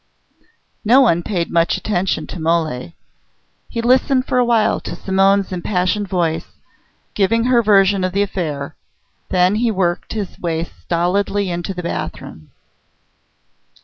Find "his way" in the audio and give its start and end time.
10.13-10.63